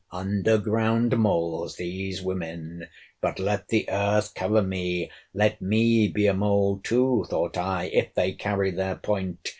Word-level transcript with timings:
—Underground 0.11 1.15
moles 1.15 1.75
these 1.75 2.23
women—but 2.23 3.37
let 3.37 3.67
the 3.67 3.87
earth 3.87 4.33
cover 4.33 4.63
me!—let 4.63 5.61
me 5.61 6.07
be 6.07 6.25
a 6.25 6.33
mole 6.33 6.79
too, 6.83 7.27
thought 7.29 7.55
I, 7.55 7.83
if 7.93 8.11
they 8.15 8.31
carry 8.31 8.71
their 8.71 8.95
point! 8.95 9.49